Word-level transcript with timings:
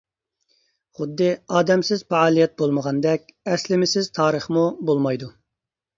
خۇددى 0.99 1.27
ئادەمسىز 1.57 2.03
پائالىيەت 2.13 2.57
بولمىغاندەك، 2.63 3.31
ئەسلىمسىز 3.53 4.13
تارىخمۇ 4.19 4.65
بولمايدۇ. 4.91 5.35